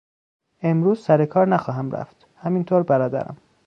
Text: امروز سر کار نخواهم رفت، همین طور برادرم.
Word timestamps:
امروز 0.61 0.99
سر 1.01 1.25
کار 1.25 1.47
نخواهم 1.47 1.91
رفت، 1.91 2.27
همین 2.37 2.63
طور 2.63 2.83
برادرم. 2.83 3.37